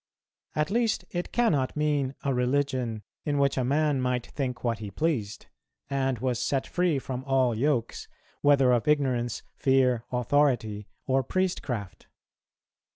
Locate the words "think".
4.25-4.63